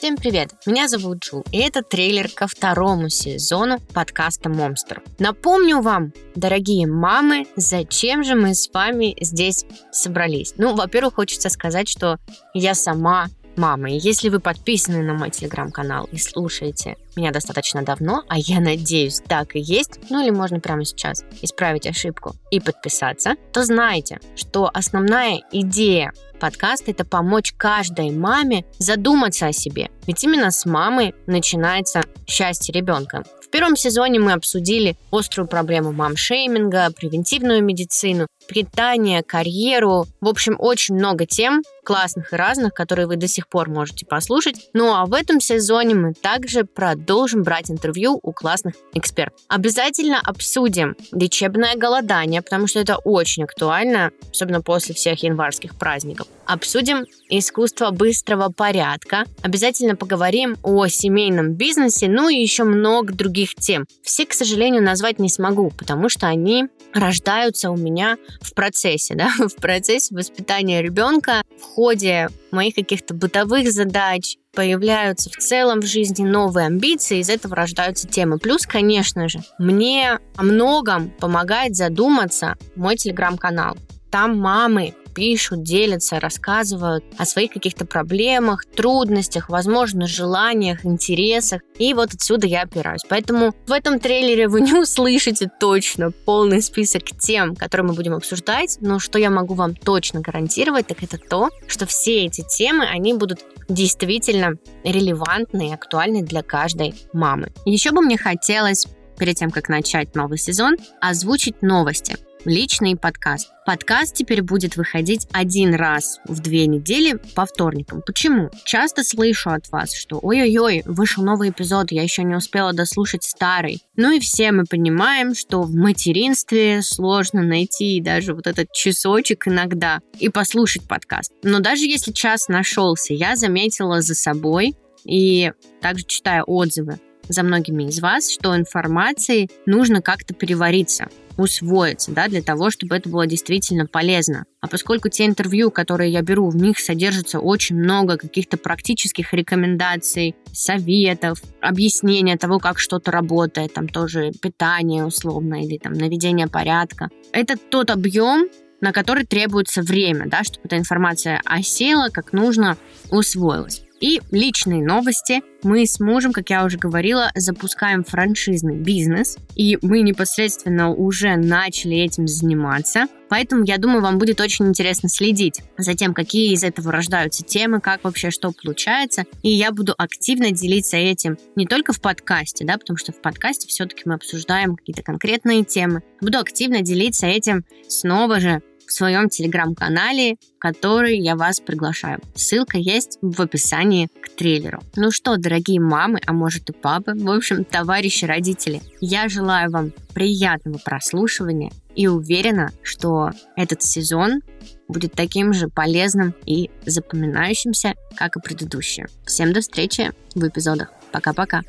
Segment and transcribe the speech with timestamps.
[0.00, 0.52] Всем привет!
[0.64, 5.02] Меня зовут Джул, и это трейлер ко второму сезону подкаста «Монстр».
[5.18, 10.54] Напомню вам, дорогие мамы, зачем же мы с вами здесь собрались?
[10.56, 12.16] Ну, во-первых, хочется сказать, что
[12.54, 13.26] я сама
[13.56, 13.90] мама.
[13.90, 19.20] И если вы подписаны на мой телеграм-канал и слушаете меня достаточно давно, а я надеюсь,
[19.26, 24.70] так и есть, ну или можно прямо сейчас исправить ошибку и подписаться, то знайте, что
[24.72, 29.90] основная идея подкаста– это помочь каждой маме задуматься о себе.
[30.06, 33.24] Ведь именно с мамы начинается счастье ребенка.
[33.42, 40.06] В первом сезоне мы обсудили острую проблему мам-шейминга, превентивную медицину, питание, карьеру.
[40.20, 44.68] В общем, очень много тем классных и разных, которые вы до сих пор можете послушать.
[44.74, 49.40] Ну а в этом сезоне мы также продолжим брать интервью у классных экспертов.
[49.48, 56.28] Обязательно обсудим лечебное голодание, потому что это очень актуально, особенно после всех январских праздников.
[56.46, 59.24] Обсудим искусство быстрого порядка.
[59.42, 63.86] Обязательно поговорим о семейном бизнесе, ну и еще много других тем.
[64.02, 69.30] Все, к сожалению, назвать не смогу, потому что они рождаются у меня в процессе, да,
[69.38, 76.24] в процессе воспитания ребенка, в ходе моих каких-то бытовых задач, появляются в целом в жизни
[76.24, 78.38] новые амбиции, из этого рождаются темы.
[78.38, 83.76] Плюс, конечно же, мне о многом помогает задуматься мой телеграм-канал.
[84.10, 91.62] Там мамы пишут, делятся, рассказывают о своих каких-то проблемах, трудностях, возможно, желаниях, интересах.
[91.78, 93.02] И вот отсюда я опираюсь.
[93.08, 98.78] Поэтому в этом трейлере вы не услышите точно полный список тем, которые мы будем обсуждать,
[98.80, 103.14] но что я могу вам точно гарантировать, так это то, что все эти темы, они
[103.14, 107.52] будут действительно релевантны и актуальны для каждой мамы.
[107.64, 108.86] Еще бы мне хотелось
[109.18, 113.52] перед тем, как начать новый сезон, озвучить новости личный подкаст.
[113.66, 118.02] Подкаст теперь будет выходить один раз в две недели по вторникам.
[118.04, 118.50] Почему?
[118.64, 123.82] Часто слышу от вас, что ой-ой-ой, вышел новый эпизод, я еще не успела дослушать старый.
[123.96, 130.00] Ну и все мы понимаем, что в материнстве сложно найти даже вот этот часочек иногда
[130.18, 131.32] и послушать подкаст.
[131.42, 136.98] Но даже если час нашелся, я заметила за собой и также читая отзывы
[137.28, 141.08] за многими из вас, что информации нужно как-то перевариться
[141.40, 144.44] усвоиться, да, для того, чтобы это было действительно полезно.
[144.60, 150.36] А поскольку те интервью, которые я беру, в них содержится очень много каких-то практических рекомендаций,
[150.52, 157.08] советов, объяснения того, как что-то работает, там тоже питание условно или там наведение порядка.
[157.32, 158.48] Это тот объем,
[158.80, 162.76] на который требуется время, да, чтобы эта информация осела, как нужно,
[163.10, 163.82] усвоилась.
[164.00, 165.42] И личные новости.
[165.62, 171.98] Мы с мужем, как я уже говорила, запускаем франшизный бизнес, и мы непосредственно уже начали
[171.98, 173.06] этим заниматься.
[173.28, 177.80] Поэтому, я думаю, вам будет очень интересно следить за тем, какие из этого рождаются темы,
[177.80, 179.24] как вообще что получается.
[179.42, 183.68] И я буду активно делиться этим не только в подкасте, да, потому что в подкасте
[183.68, 186.02] все-таки мы обсуждаем какие-то конкретные темы.
[186.20, 192.20] Буду активно делиться этим снова же в своем телеграм-канале, в который я вас приглашаю.
[192.34, 194.80] Ссылка есть в описании к трейлеру.
[194.96, 199.92] Ну что, дорогие мамы, а может и папы, в общем, товарищи родители, я желаю вам
[200.12, 204.42] приятного прослушивания и уверена, что этот сезон
[204.88, 209.06] будет таким же полезным и запоминающимся, как и предыдущие.
[209.24, 210.92] Всем до встречи в эпизодах.
[211.12, 211.62] Пока-пока.